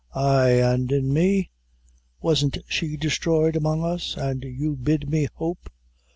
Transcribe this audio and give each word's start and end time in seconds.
ay, 0.15 0.47
an' 0.59 0.87
in 0.89 1.13
me? 1.13 1.51
Wasn't 2.21 2.57
she 2.67 2.97
destroyed 2.97 3.55
among 3.55 3.83
us? 3.83 4.17
an' 4.17 4.41
you 4.41 4.75
bid 4.75 5.07
me 5.07 5.27
hope. 5.35 5.69